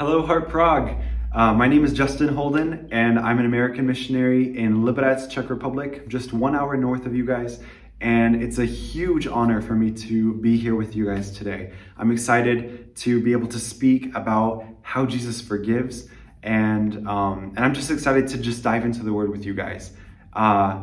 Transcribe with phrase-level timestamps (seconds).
[0.00, 0.96] Hello, Heart Prague.
[1.30, 6.08] Uh, my name is Justin Holden, and I'm an American missionary in Liberec, Czech Republic,
[6.08, 7.60] just one hour north of you guys.
[8.00, 11.74] And it's a huge honor for me to be here with you guys today.
[11.98, 16.08] I'm excited to be able to speak about how Jesus forgives,
[16.42, 19.92] and um, and I'm just excited to just dive into the Word with you guys.
[20.32, 20.80] Uh,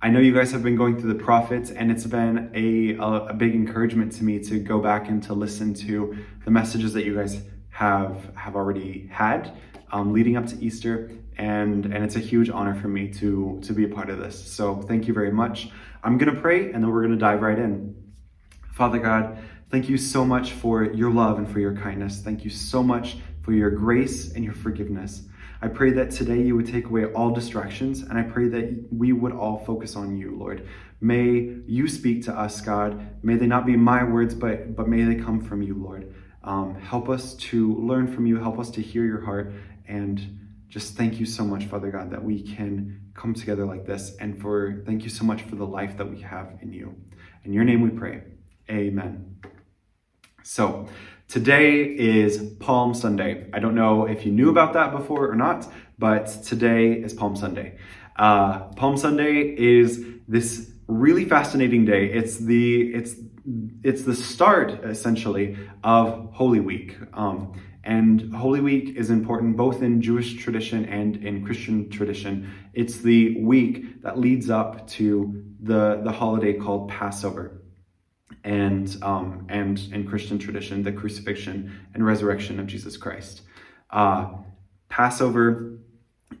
[0.00, 3.26] I know you guys have been going through the prophets, and it's been a, a,
[3.30, 7.04] a big encouragement to me to go back and to listen to the messages that
[7.04, 7.42] you guys
[7.72, 9.56] have have already had
[9.90, 13.72] um, leading up to Easter, and and it's a huge honor for me to to
[13.72, 14.42] be a part of this.
[14.42, 15.70] So thank you very much.
[16.04, 17.94] I'm gonna pray, and then we're gonna dive right in.
[18.72, 19.38] Father God,
[19.70, 22.20] thank you so much for your love and for your kindness.
[22.20, 25.28] Thank you so much for your grace and your forgiveness.
[25.60, 29.12] I pray that today you would take away all distractions, and I pray that we
[29.12, 30.66] would all focus on you, Lord.
[31.00, 33.08] May you speak to us, God.
[33.22, 36.12] May they not be my words, but, but may they come from you, Lord.
[36.44, 39.52] Um, help us to learn from you, help us to hear your heart,
[39.86, 44.16] and just thank you so much, Father God, that we can come together like this.
[44.18, 46.94] And for thank you so much for the life that we have in you.
[47.44, 48.22] In your name we pray.
[48.70, 49.36] Amen.
[50.42, 50.88] So,
[51.28, 53.48] today is Palm Sunday.
[53.52, 57.36] I don't know if you knew about that before or not, but today is Palm
[57.36, 57.78] Sunday.
[58.16, 62.06] Uh, Palm Sunday is this really fascinating day.
[62.06, 63.14] It's the it's
[63.82, 66.96] it's the start essentially of Holy Week.
[67.14, 72.52] Um, and Holy Week is important both in Jewish tradition and in Christian tradition.
[72.74, 77.62] It's the week that leads up to the, the holiday called Passover.
[78.44, 83.42] And, um, and in Christian tradition, the crucifixion and resurrection of Jesus Christ.
[83.90, 84.30] Uh,
[84.88, 85.78] Passover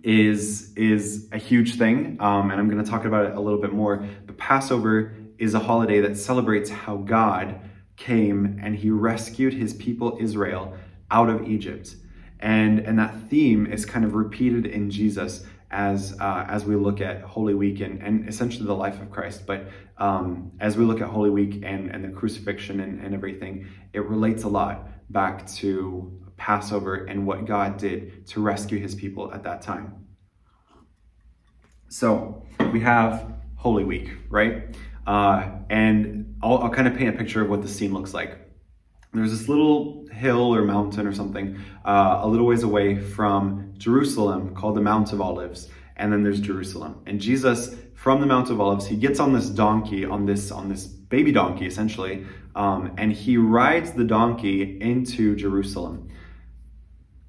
[0.02, 3.60] is, is a huge thing, um, and I'm going to talk about it a little
[3.60, 4.04] bit more.
[4.26, 7.60] But Passover is a holiday that celebrates how God
[7.96, 10.72] came and he rescued his people Israel
[11.10, 11.96] out of Egypt.
[12.38, 17.00] And, and that theme is kind of repeated in Jesus as, uh, as we look
[17.00, 19.44] at Holy Week and, and essentially the life of Christ.
[19.44, 19.66] But
[19.98, 24.04] um, as we look at Holy Week and, and the crucifixion and, and everything, it
[24.04, 29.42] relates a lot back to Passover and what God did to rescue his people at
[29.42, 30.06] that time.
[31.88, 34.76] So we have Holy Week, right?
[35.06, 38.38] Uh, and I'll, I'll kind of paint a picture of what the scene looks like
[39.14, 44.54] there's this little hill or mountain or something uh, a little ways away from Jerusalem
[44.54, 45.68] called the Mount of Olives.
[45.96, 47.02] And then there's Jerusalem.
[47.06, 50.68] And Jesus, from the Mount of Olives, he gets on this donkey, on this on
[50.68, 52.26] this baby donkey essentially,
[52.56, 56.08] um, and he rides the donkey into Jerusalem.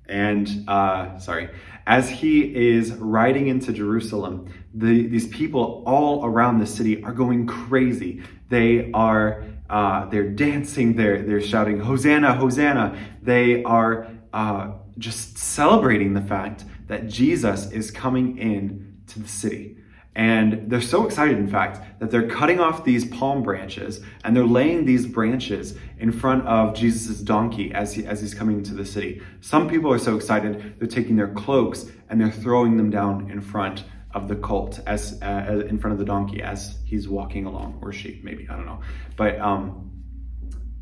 [0.08, 1.50] And uh, sorry,
[1.88, 7.48] as he is riding into Jerusalem, the, these people all around the city are going
[7.48, 8.22] crazy.
[8.50, 12.96] They are uh, they're dancing, they're, they're shouting, Hosanna, Hosanna.
[13.24, 19.78] They are uh, just celebrating the fact that Jesus is coming in to the city.
[20.16, 24.46] And they're so excited, in fact, that they're cutting off these palm branches and they're
[24.46, 28.86] laying these branches in front of Jesus' donkey as, he, as he's coming into the
[28.86, 29.22] city.
[29.42, 33.42] Some people are so excited, they're taking their cloaks and they're throwing them down in
[33.42, 37.80] front of the colt as, uh, in front of the donkey as he's walking along,
[37.82, 38.82] or she, maybe, I don't know.
[39.18, 39.90] But, um,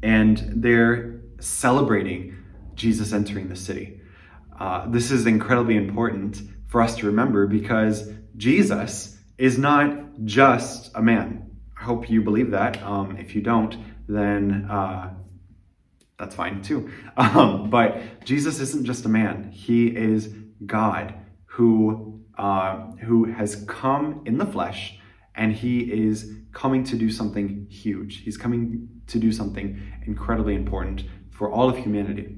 [0.04, 2.36] and they're celebrating
[2.76, 4.02] Jesus entering the city.
[4.60, 11.02] Uh, this is incredibly important for us to remember because Jesus is not just a
[11.02, 11.50] man.
[11.76, 12.80] I hope you believe that.
[12.84, 13.76] Um, if you don't,
[14.08, 15.16] then uh,
[16.20, 16.92] that's fine too.
[17.18, 20.34] Um, but Jesus isn't just a man, he is
[20.66, 21.16] God
[21.46, 25.00] who uh, who has come in the flesh
[25.36, 28.22] and he is coming to do something huge.
[28.22, 32.38] He's coming to do something incredibly important for all of humanity.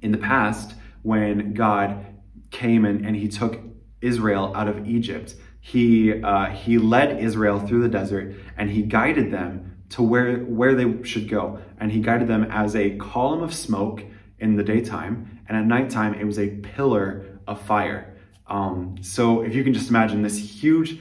[0.00, 2.06] In the past, when God
[2.50, 3.60] came and, and he took
[4.00, 5.34] Israel out of Egypt,
[5.66, 10.74] he, uh, he led Israel through the desert and he guided them to where, where
[10.74, 11.58] they should go.
[11.80, 14.04] And he guided them as a column of smoke
[14.38, 18.14] in the daytime, and at nighttime, it was a pillar of fire.
[18.46, 21.00] Um, so if you can just imagine this huge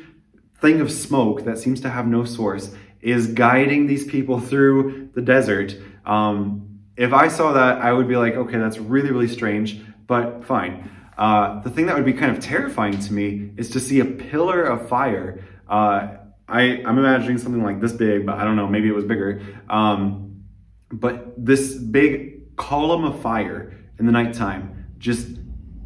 [0.61, 5.21] thing of smoke that seems to have no source is guiding these people through the
[5.21, 5.75] desert.
[6.05, 10.45] Um, if I saw that, I would be like, okay, that's really, really strange, but
[10.45, 10.89] fine.
[11.17, 14.05] Uh, the thing that would be kind of terrifying to me is to see a
[14.05, 15.43] pillar of fire.
[15.67, 16.17] Uh,
[16.47, 19.05] I, am I'm imagining something like this big, but I don't know, maybe it was
[19.05, 19.41] bigger.
[19.69, 20.43] Um,
[20.91, 25.27] but this big column of fire in the nighttime just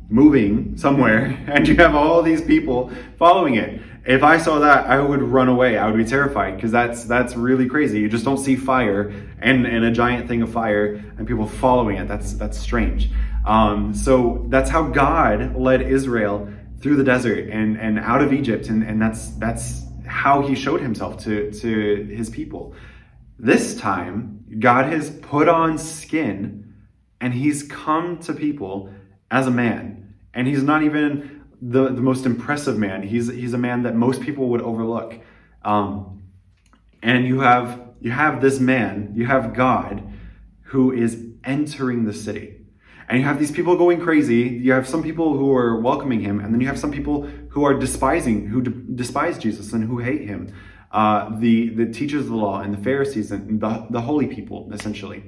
[0.09, 3.81] moving somewhere and you have all these people following it.
[4.06, 5.77] If I saw that, I would run away.
[5.77, 8.00] I would be terrified because that's that's really crazy.
[8.00, 11.97] You just don't see fire and, and a giant thing of fire and people following
[11.97, 12.07] it.
[12.07, 13.09] That's that's strange.
[13.47, 16.49] Um, so that's how God led Israel
[16.81, 20.81] through the desert and, and out of Egypt, and, and that's that's how he showed
[20.81, 22.73] himself to, to his people.
[23.38, 26.73] This time, God has put on skin
[27.19, 28.89] and he's come to people
[29.29, 30.15] as a man.
[30.33, 33.03] And he's not even the, the most impressive man.
[33.03, 35.19] He's, he's a man that most people would overlook.
[35.63, 36.23] Um,
[37.01, 40.03] and you have, you have this man, you have God
[40.63, 42.56] who is entering the city.
[43.09, 44.42] And you have these people going crazy.
[44.42, 47.63] You have some people who are welcoming him, and then you have some people who
[47.63, 50.54] are despising, who de- despise Jesus and who hate him.
[50.92, 54.69] Uh, the the teachers of the law and the Pharisees and the, the holy people,
[54.74, 55.24] essentially.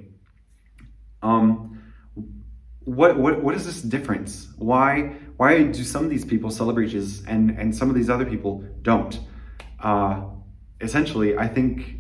[1.22, 1.82] Um,
[2.80, 4.50] what what what is this difference?
[4.58, 8.26] Why why do some of these people celebrate Jesus and and some of these other
[8.26, 9.20] people don't?
[9.80, 10.24] Uh,
[10.82, 11.96] essentially, I think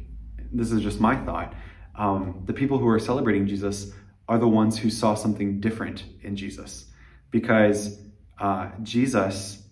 [0.51, 1.53] this is just my thought.
[1.95, 3.91] Um, the people who are celebrating Jesus
[4.29, 6.85] are the ones who saw something different in Jesus.
[7.31, 7.99] Because
[8.39, 9.63] uh, Jesus,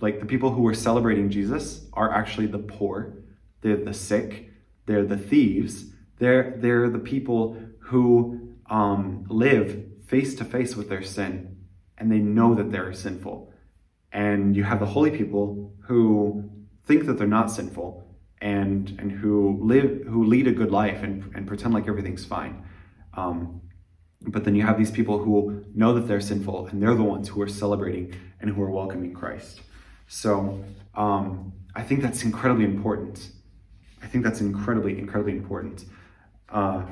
[0.00, 3.14] like the people who were celebrating Jesus, are actually the poor,
[3.60, 4.50] they're the sick,
[4.86, 5.86] they're the thieves,
[6.18, 11.56] they're, they're the people who um, live face to face with their sin
[11.96, 13.52] and they know that they're sinful.
[14.12, 16.50] And you have the holy people who
[16.84, 18.04] think that they're not sinful
[18.40, 22.64] and, and who live who lead a good life and, and pretend like everything's fine.
[23.14, 23.60] Um,
[24.26, 27.28] but then you have these people who know that they're sinful and they're the ones
[27.28, 29.60] who are celebrating and who are welcoming Christ.
[30.06, 30.62] So
[30.94, 33.30] um, I think that's incredibly important.
[34.02, 35.84] I think that's incredibly, incredibly important.
[36.48, 36.84] Uh,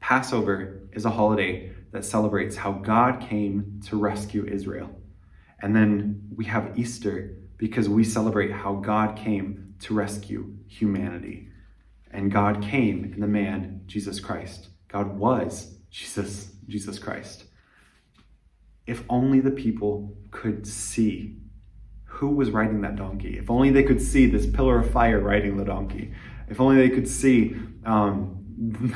[0.00, 4.90] Passover is a holiday that celebrates how God came to rescue Israel.
[5.60, 11.48] And then we have Easter because we celebrate how God came to rescue humanity.
[12.10, 14.68] And God came in the man, Jesus Christ.
[14.88, 17.44] God was Jesus, Jesus Christ.
[18.86, 21.36] If only the people could see
[22.18, 23.38] who was riding that donkey.
[23.38, 26.12] If only they could see this pillar of fire riding the donkey.
[26.48, 27.54] If only they could see
[27.84, 28.44] um,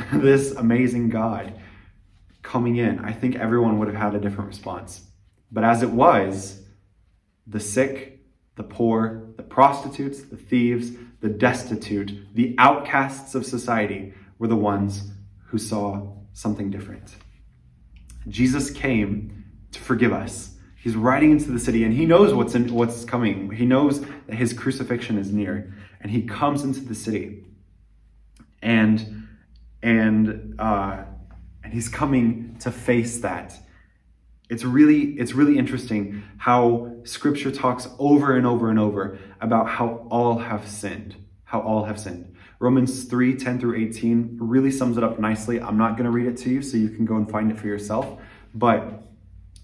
[0.13, 1.55] this amazing God
[2.43, 5.03] coming in, I think everyone would have had a different response.
[5.53, 6.63] But as it was,
[7.47, 8.25] the sick,
[8.57, 10.91] the poor, the prostitutes, the thieves,
[11.21, 15.13] the destitute, the outcasts of society were the ones
[15.53, 16.01] who saw
[16.33, 17.15] something different.
[18.27, 20.57] Jesus came to forgive us.
[20.77, 23.51] He's riding into the city and he knows what's in, what's coming.
[23.51, 27.45] He knows that his crucifixion is near and he comes into the city.
[28.63, 29.29] And
[29.83, 31.05] and uh,
[31.63, 33.55] and he's coming to face that.
[34.49, 40.07] It's really it's really interesting how scripture talks over and over and over about how
[40.11, 41.15] all have sinned,
[41.45, 42.32] how all have sinned.
[42.63, 45.61] Romans 3 10 through 18 really sums it up nicely.
[45.61, 47.59] I'm not going to read it to you, so you can go and find it
[47.59, 48.21] for yourself.
[48.55, 49.03] But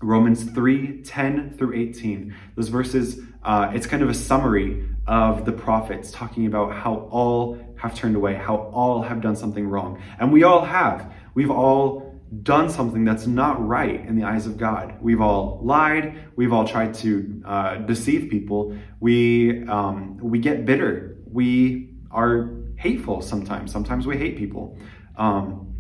[0.03, 5.53] Romans 3 10 through 18, those verses, uh, it's kind of a summary of the
[5.53, 10.03] prophets talking about how all have turned away, how all have done something wrong.
[10.19, 11.13] And we all have.
[11.35, 14.97] We've all done something that's not right in the eyes of God.
[15.01, 16.19] We've all lied.
[16.35, 18.77] We've all tried to uh, deceive people.
[18.99, 21.17] We um, we get bitter.
[21.31, 23.73] We are hateful sometimes.
[23.73, 24.79] Sometimes we hate people.
[25.17, 25.75] Um,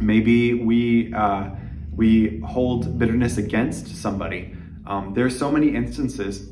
[0.00, 1.50] maybe we uh,
[1.90, 4.54] we hold bitterness against somebody.
[4.86, 6.50] Um, are so many instances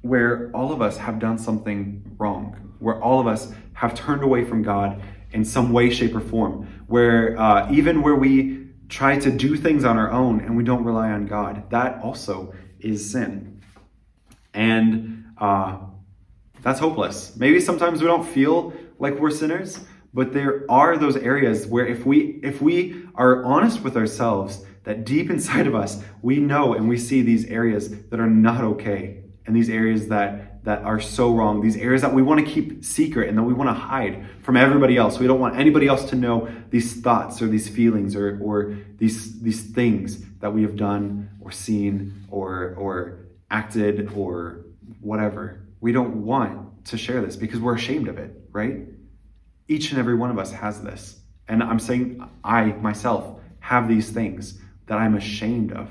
[0.00, 4.44] where all of us have done something wrong, where all of us have turned away
[4.44, 6.66] from God in some way, shape, or form.
[6.86, 10.84] Where uh, even where we try to do things on our own and we don't
[10.84, 13.60] rely on God, that also is sin.
[14.54, 15.78] And uh,
[16.62, 17.36] that's hopeless.
[17.36, 19.80] Maybe sometimes we don't feel like we're sinners,
[20.14, 25.04] but there are those areas where if we if we are honest with ourselves, that
[25.04, 29.22] deep inside of us, we know and we see these areas that are not okay
[29.46, 32.84] and these areas that that are so wrong, these areas that we want to keep
[32.84, 35.20] secret and that we want to hide from everybody else.
[35.20, 39.40] We don't want anybody else to know these thoughts or these feelings or, or these
[39.40, 44.64] these things that we have done or seen or or acted or
[45.00, 45.65] whatever.
[45.80, 48.78] We don't want to share this because we're ashamed of it, right?
[49.68, 51.20] Each and every one of us has this.
[51.48, 55.88] And I'm saying I myself have these things that I'm ashamed of.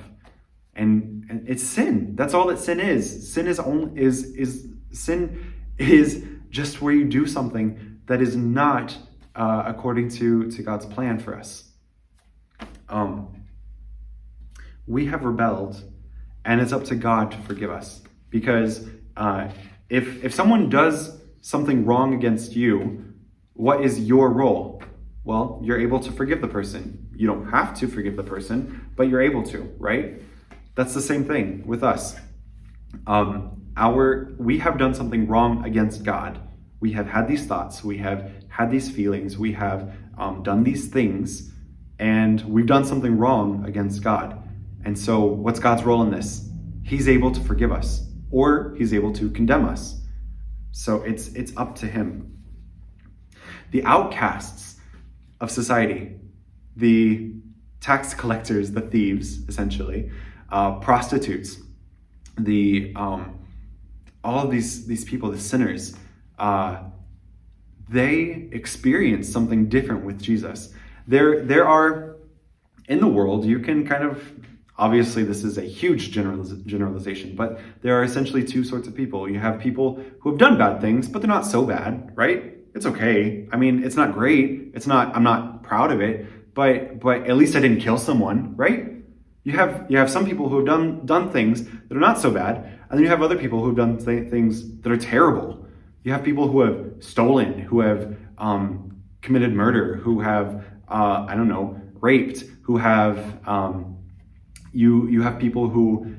[0.75, 2.15] And, and it's sin.
[2.15, 3.33] That's all that sin is.
[3.33, 8.97] Sin is only is is sin is just where you do something that is not
[9.35, 11.71] uh, according to to God's plan for us.
[12.89, 13.45] Um,
[14.87, 15.81] we have rebelled,
[16.43, 18.87] and it's up to God to forgive us because
[19.17, 19.49] uh,
[19.89, 23.13] if if someone does something wrong against you,
[23.53, 24.81] what is your role?
[25.23, 27.09] Well, you're able to forgive the person.
[27.15, 30.21] You don't have to forgive the person, but you're able to, right?
[30.75, 32.15] That's the same thing with us.
[33.07, 36.39] Um, our we have done something wrong against God.
[36.79, 37.83] We have had these thoughts.
[37.83, 39.37] We have had these feelings.
[39.37, 41.51] We have um, done these things,
[41.99, 44.41] and we've done something wrong against God.
[44.83, 46.49] And so, what's God's role in this?
[46.83, 50.01] He's able to forgive us, or He's able to condemn us.
[50.71, 52.43] So it's it's up to Him.
[53.71, 54.77] The outcasts
[55.41, 56.15] of society,
[56.75, 57.33] the
[57.81, 60.11] tax collectors, the thieves, essentially,
[60.49, 61.57] uh, prostitutes,
[62.37, 63.39] the um,
[64.23, 65.95] all of these these people, the sinners,
[66.39, 66.83] uh,
[67.89, 70.73] they experience something different with Jesus.
[71.07, 72.15] There there are
[72.87, 74.21] in the world you can kind of
[74.77, 79.29] obviously this is a huge generaliz- generalization, but there are essentially two sorts of people.
[79.29, 82.55] You have people who have done bad things, but they're not so bad, right?
[82.73, 83.47] It's okay.
[83.51, 84.71] I mean, it's not great.
[84.73, 85.15] It's not.
[85.15, 88.91] I'm not proud of it, but but at least I didn't kill someone, right?
[89.43, 92.31] You have you have some people who have done done things that are not so
[92.31, 95.65] bad, and then you have other people who have done th- things that are terrible.
[96.03, 101.35] You have people who have stolen, who have um, committed murder, who have uh, I
[101.35, 103.17] don't know raped, who have
[103.47, 103.94] um,
[104.75, 106.15] you you have people who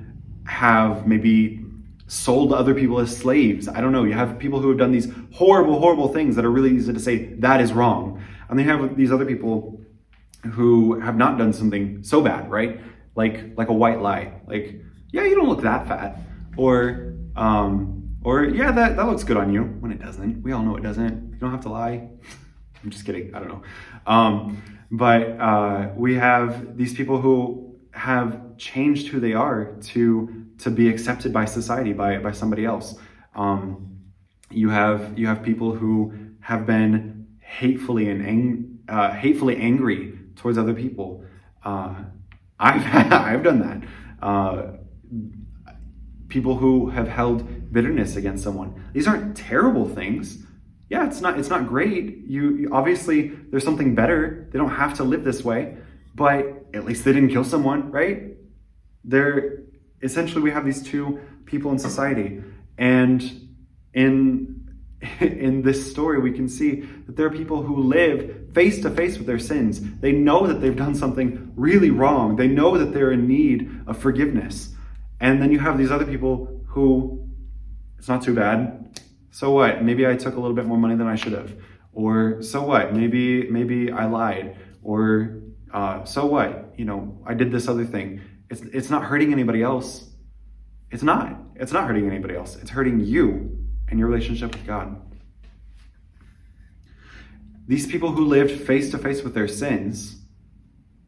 [0.47, 1.65] have maybe
[2.09, 3.69] sold other people as slaves.
[3.69, 4.05] I don't know.
[4.05, 7.01] You have people who have done these horrible, horrible things that are really easy to
[7.01, 9.81] say that is wrong, and then you have these other people
[10.53, 12.81] who have not done something so bad, right?
[13.17, 14.41] like like a white lie.
[14.47, 16.21] Like, yeah, you don't look that fat.
[16.57, 20.43] Or um, or yeah, that, that looks good on you when it doesn't.
[20.43, 21.33] We all know it doesn't.
[21.33, 22.09] You don't have to lie.
[22.85, 23.35] I'm just kidding.
[23.35, 23.63] I don't know.
[24.07, 27.66] Um, but uh, we have these people who
[27.97, 32.95] have changed who they are to to be accepted by society by by somebody else.
[33.35, 34.01] Um,
[34.51, 40.59] you have you have people who have been hatefully and ang- uh, hatefully angry towards
[40.59, 41.25] other people.
[41.65, 41.95] Uh,
[42.59, 43.89] I've I've done that.
[44.25, 44.63] Uh,
[46.29, 48.83] people who have held bitterness against someone.
[48.93, 50.45] These aren't terrible things.
[50.89, 52.19] Yeah, it's not it's not great.
[52.27, 54.49] You, you obviously there's something better.
[54.53, 55.77] They don't have to live this way,
[56.15, 58.37] but at least they didn't kill someone, right?
[59.05, 59.63] They're
[60.03, 62.43] essentially we have these two people in society,
[62.79, 63.23] and
[63.95, 64.57] in
[65.21, 69.19] in this story, we can see that there are people who live face to face
[69.19, 69.81] with their sins.
[70.01, 72.37] They know that they've done something really wrong.
[72.37, 74.75] They know that they're in need of forgiveness.
[75.21, 77.29] And then you have these other people who,
[77.99, 79.01] it's not too bad.
[79.31, 79.83] So what?
[79.83, 81.55] Maybe I took a little bit more money than I should have.
[81.93, 82.95] Or so what?
[82.95, 84.57] Maybe maybe I lied.
[84.83, 85.41] Or
[85.73, 86.75] uh, so what?
[86.77, 88.21] You know, I did this other thing.
[88.51, 90.09] It's it's not hurting anybody else.
[90.91, 91.37] It's not.
[91.57, 92.57] It's not hurting anybody else.
[92.57, 95.01] It's hurting you and your relationship with God.
[97.67, 100.21] These people who lived face to face with their sins,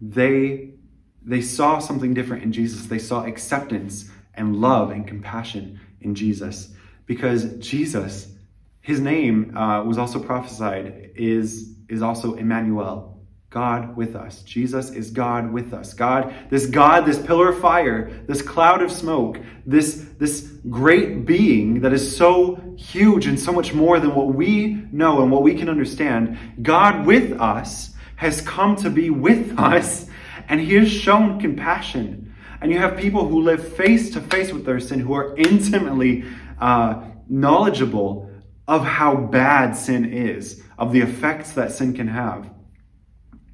[0.01, 0.75] they
[1.23, 2.87] they saw something different in Jesus.
[2.87, 6.73] They saw acceptance and love and compassion in Jesus
[7.07, 8.33] because Jesus,
[8.81, 13.18] his name uh, was also prophesied is is also Emmanuel,
[13.51, 14.43] God with us.
[14.43, 15.95] Jesus is God with us.
[15.95, 21.81] God, this God, this pillar of fire, this cloud of smoke, this, this great being
[21.81, 25.55] that is so huge and so much more than what we know and what we
[25.55, 30.07] can understand, God with us has come to be with us
[30.49, 32.35] and he has shown compassion.
[32.61, 36.25] And you have people who live face to face with their sin, who are intimately
[36.61, 38.31] uh, knowledgeable
[38.67, 42.51] of how bad sin is, of the effects that sin can have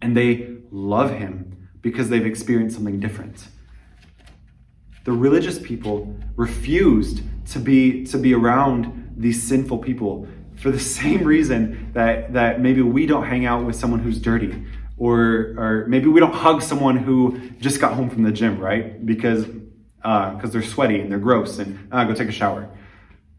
[0.05, 3.49] and they love him because they've experienced something different.
[5.05, 11.25] The religious people refused to be to be around these sinful people for the same
[11.25, 14.53] reason that that maybe we don't hang out with someone who's dirty
[14.99, 19.05] or or maybe we don't hug someone who just got home from the gym, right?
[19.05, 22.69] Because because uh, they're sweaty and they're gross and uh, go take a shower.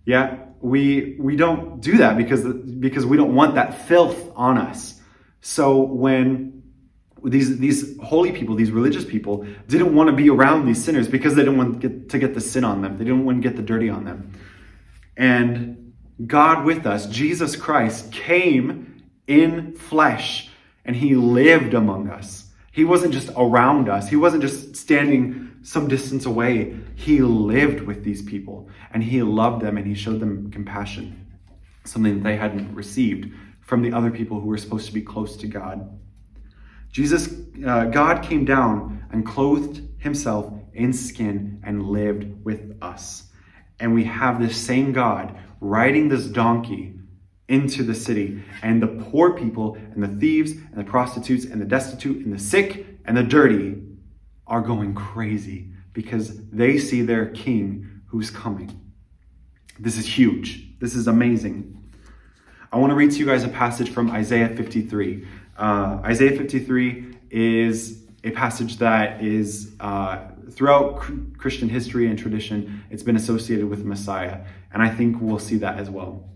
[0.05, 2.43] Yeah, we we don't do that because
[2.79, 4.99] because we don't want that filth on us.
[5.41, 6.54] So when
[7.29, 11.35] these these holy people, these religious people, didn't want to be around these sinners because
[11.35, 12.97] they didn't want to get, to get the sin on them.
[12.97, 14.31] They didn't want to get the dirty on them.
[15.17, 15.93] And
[16.25, 20.49] God with us, Jesus Christ, came in flesh
[20.85, 22.51] and he lived among us.
[22.71, 24.09] He wasn't just around us.
[24.09, 26.77] He wasn't just standing some distance away.
[26.95, 31.25] He lived with these people and he loved them and he showed them compassion,
[31.85, 35.37] something that they hadn't received from the other people who were supposed to be close
[35.37, 35.89] to God.
[36.95, 37.27] Jesus,
[37.67, 43.23] uh, God came down and clothed himself in skin and lived with us.
[43.81, 46.93] And we have this same God riding this donkey
[47.49, 51.65] into the city, and the poor people, and the thieves, and the prostitutes, and the
[51.65, 53.75] destitute, and the sick, and the dirty
[54.47, 58.71] are going crazy because they see their king who's coming.
[59.77, 60.79] This is huge.
[60.79, 61.75] This is amazing.
[62.71, 65.27] I want to read to you guys a passage from Isaiah 53.
[65.55, 71.03] Uh, Isaiah 53 is a passage that is uh, throughout
[71.37, 74.45] Christian history and tradition, it's been associated with Messiah.
[74.73, 76.29] And I think we'll see that as well.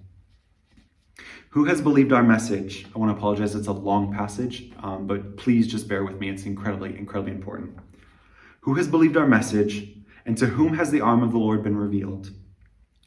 [1.52, 2.86] Who has believed our message?
[2.96, 6.30] I want to apologize, it's a long passage, um, but please just bear with me.
[6.30, 7.78] It's incredibly, incredibly important.
[8.62, 9.96] Who has believed our message,
[10.26, 12.30] and to whom has the arm of the Lord been revealed?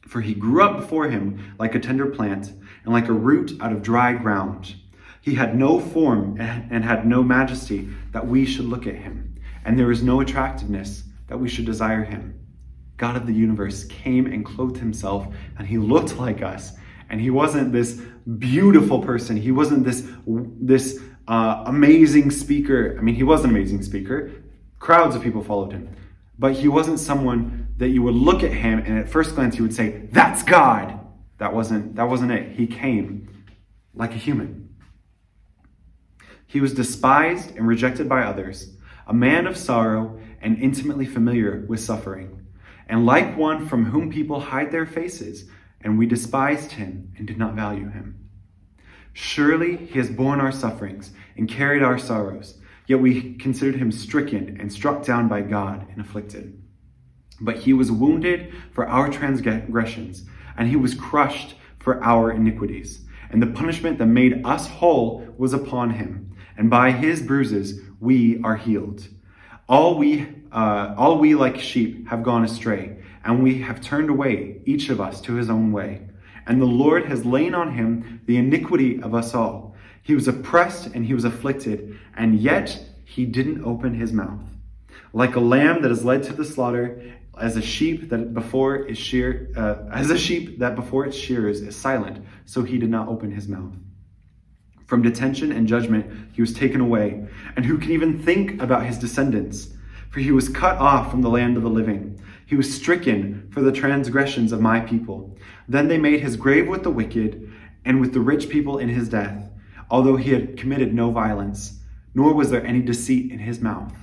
[0.05, 2.51] For he grew up before him like a tender plant,
[2.83, 4.75] and like a root out of dry ground.
[5.23, 9.79] He had no form and had no majesty that we should look at him, and
[9.79, 12.37] there was no attractiveness that we should desire him.
[12.97, 16.73] God of the universe came and clothed himself, and he looked like us.
[17.09, 18.01] And he wasn't this
[18.37, 19.37] beautiful person.
[19.37, 22.97] He wasn't this this uh, amazing speaker.
[22.99, 24.29] I mean, he was an amazing speaker.
[24.79, 25.87] Crowds of people followed him,
[26.37, 29.63] but he wasn't someone that you would look at him and at first glance you
[29.63, 30.99] would say, "That's God."
[31.37, 32.57] That wasn't that wasn't it.
[32.57, 33.29] He came
[33.95, 34.62] like a human.
[36.53, 38.75] He was despised and rejected by others,
[39.07, 42.45] a man of sorrow and intimately familiar with suffering,
[42.87, 45.49] and like one from whom people hide their faces,
[45.81, 48.29] and we despised him and did not value him.
[49.13, 54.55] Surely he has borne our sufferings and carried our sorrows, yet we considered him stricken
[54.59, 56.61] and struck down by God and afflicted.
[57.41, 60.23] But he was wounded for our transgressions,
[60.55, 63.03] and he was crushed for our iniquities.
[63.31, 68.41] And the punishment that made us whole was upon him and by his bruises we
[68.43, 69.07] are healed.
[69.67, 74.61] All we, uh, all we like sheep have gone astray, and we have turned away,
[74.65, 76.01] each of us, to his own way.
[76.45, 79.75] And the Lord has laid on him the iniquity of us all.
[80.01, 84.41] He was oppressed and he was afflicted, and yet he didn't open his mouth.
[85.13, 88.97] Like a lamb that is led to the slaughter, as a sheep that before is
[88.97, 93.07] shear, uh, as a sheep that before its shears is silent, so he did not
[93.07, 93.73] open his mouth.
[94.93, 97.25] From detention and judgment, he was taken away.
[97.55, 99.73] And who can even think about his descendants?
[100.11, 102.21] For he was cut off from the land of the living.
[102.45, 105.35] He was stricken for the transgressions of my people.
[105.67, 107.51] Then they made his grave with the wicked
[107.83, 109.49] and with the rich people in his death,
[109.89, 111.79] although he had committed no violence,
[112.13, 113.95] nor was there any deceit in his mouth.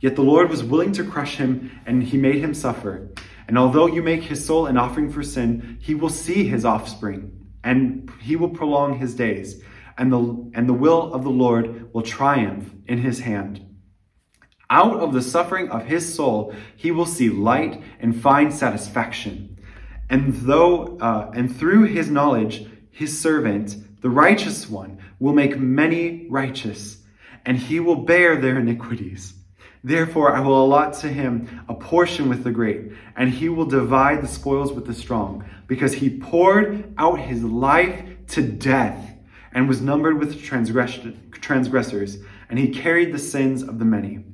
[0.00, 3.08] Yet the Lord was willing to crush him, and he made him suffer.
[3.48, 7.48] And although you make his soul an offering for sin, he will see his offspring,
[7.64, 9.62] and he will prolong his days
[10.00, 13.64] and the, and the will of the Lord will triumph in his hand.
[14.70, 19.58] Out of the suffering of his soul, he will see light and find satisfaction.
[20.08, 26.26] And though, uh, and through his knowledge, his servant, the righteous one, will make many
[26.30, 27.02] righteous,
[27.44, 29.34] and he will bear their iniquities.
[29.84, 34.22] Therefore, I will allot to him a portion with the great, and he will divide
[34.22, 39.09] the spoils with the strong, because he poured out his life to death
[39.52, 44.24] and was numbered with transgressors, and he carried the sins of the many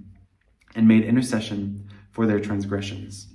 [0.74, 3.28] and made intercession for their transgressions.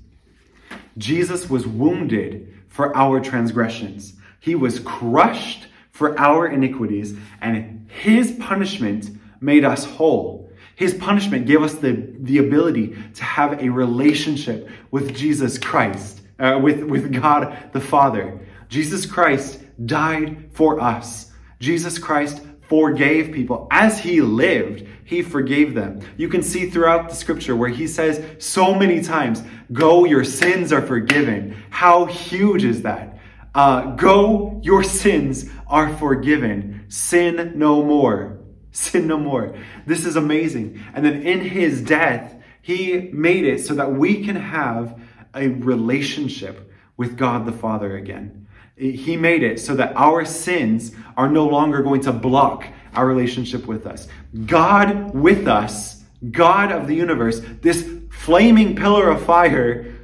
[0.97, 4.13] Jesus was wounded for our transgressions.
[4.39, 10.49] He was crushed for our iniquities, and his punishment made us whole.
[10.75, 16.59] His punishment gave us the, the ability to have a relationship with Jesus Christ, uh,
[16.61, 18.39] with, with God the Father.
[18.69, 21.30] Jesus Christ died for us
[21.61, 23.67] Jesus Christ forgave people.
[23.71, 26.01] As he lived, he forgave them.
[26.17, 30.73] You can see throughout the scripture where he says so many times, Go, your sins
[30.73, 31.55] are forgiven.
[31.69, 33.19] How huge is that?
[33.53, 36.85] Uh, Go, your sins are forgiven.
[36.89, 38.39] Sin no more.
[38.71, 39.55] Sin no more.
[39.85, 40.81] This is amazing.
[40.93, 44.97] And then in his death, he made it so that we can have
[45.35, 48.40] a relationship with God the Father again.
[48.75, 53.67] He made it so that our sins are no longer going to block our relationship
[53.67, 54.07] with us.
[54.45, 59.95] God with us, God of the universe, this flaming pillar of fire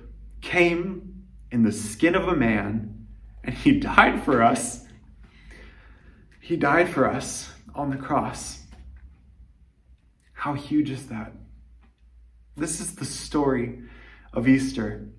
[0.41, 3.07] came in the skin of a man
[3.43, 4.85] and he died for us.
[6.39, 8.63] He died for us on the cross.
[10.33, 11.33] How huge is that?
[12.55, 13.79] This is the story
[14.33, 15.09] of Easter.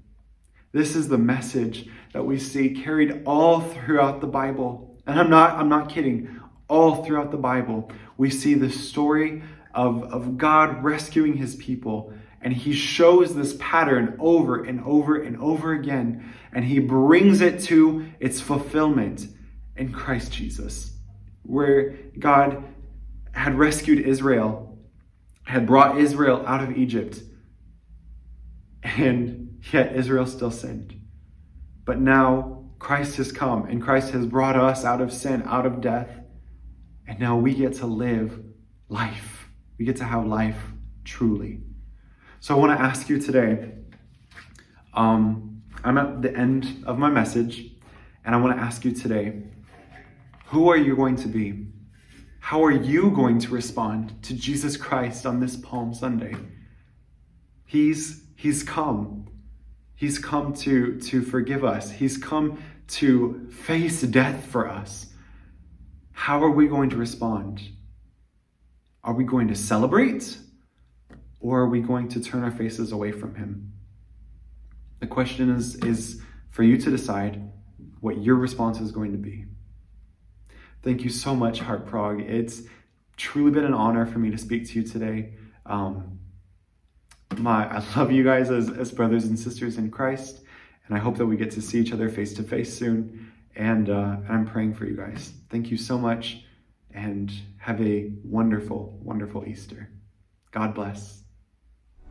[0.73, 4.99] This is the message that we see carried all throughout the Bible.
[5.07, 6.41] And I'm not, I'm not kidding.
[6.69, 9.43] All throughout the Bible, we see the story
[9.75, 12.13] of, of God rescuing his people.
[12.43, 16.35] And he shows this pattern over and over and over again.
[16.53, 19.27] And he brings it to its fulfillment
[19.77, 20.93] in Christ Jesus,
[21.43, 22.63] where God
[23.33, 24.79] had rescued Israel,
[25.45, 27.21] had brought Israel out of Egypt,
[28.83, 31.01] and yet Israel still sinned.
[31.85, 35.81] But now Christ has come and Christ has brought us out of sin, out of
[35.81, 36.11] death,
[37.07, 38.39] and now we get to live
[38.89, 39.49] life.
[39.79, 40.59] We get to have life
[41.05, 41.61] truly.
[42.41, 43.73] So I want to ask you today.
[44.95, 47.73] Um, I'm at the end of my message,
[48.25, 49.43] and I want to ask you today
[50.47, 51.67] who are you going to be?
[52.41, 56.35] How are you going to respond to Jesus Christ on this Palm Sunday?
[57.67, 59.27] He's, he's come.
[59.99, 61.91] He's come to, to forgive us.
[61.91, 65.07] He's come to face death for us.
[66.13, 67.69] How are we going to respond?
[69.03, 70.39] Are we going to celebrate?
[71.41, 73.73] Or are we going to turn our faces away from him?
[75.01, 77.51] The question is, is for you to decide
[77.99, 79.47] what your response is going to be.
[80.85, 82.21] Thank you so much, Heart Prague.
[82.21, 82.63] It's
[83.17, 85.35] truly been an honor for me to speak to you today.
[85.67, 86.18] Um,
[87.37, 90.41] my, I love you guys as, as brothers and sisters in Christ,
[90.87, 93.33] and I hope that we get to see each other face to face soon.
[93.57, 95.33] And, uh, and I'm praying for you guys.
[95.51, 96.45] Thank you so much,
[96.93, 99.91] and have a wonderful, wonderful Easter.
[100.53, 101.23] God bless.